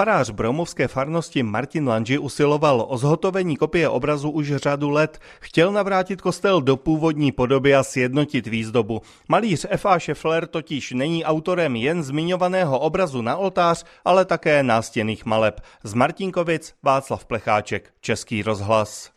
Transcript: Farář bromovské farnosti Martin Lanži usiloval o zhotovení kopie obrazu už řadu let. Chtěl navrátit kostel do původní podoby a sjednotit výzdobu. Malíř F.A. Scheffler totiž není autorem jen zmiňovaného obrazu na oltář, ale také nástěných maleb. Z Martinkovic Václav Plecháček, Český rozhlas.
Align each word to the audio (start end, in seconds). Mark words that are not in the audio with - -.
Farář 0.00 0.30
bromovské 0.30 0.88
farnosti 0.88 1.42
Martin 1.42 1.88
Lanži 1.88 2.18
usiloval 2.18 2.86
o 2.88 2.98
zhotovení 2.98 3.56
kopie 3.56 3.88
obrazu 3.88 4.30
už 4.30 4.52
řadu 4.56 4.90
let. 4.90 5.18
Chtěl 5.40 5.72
navrátit 5.72 6.20
kostel 6.20 6.62
do 6.62 6.76
původní 6.76 7.32
podoby 7.32 7.74
a 7.74 7.82
sjednotit 7.82 8.46
výzdobu. 8.46 9.02
Malíř 9.28 9.66
F.A. 9.70 10.00
Scheffler 10.00 10.46
totiž 10.46 10.92
není 10.92 11.24
autorem 11.24 11.76
jen 11.76 12.02
zmiňovaného 12.02 12.78
obrazu 12.78 13.22
na 13.22 13.36
oltář, 13.36 13.84
ale 14.04 14.24
také 14.24 14.62
nástěných 14.62 15.26
maleb. 15.26 15.60
Z 15.84 15.94
Martinkovic 15.94 16.74
Václav 16.82 17.24
Plecháček, 17.24 17.92
Český 18.00 18.42
rozhlas. 18.42 19.10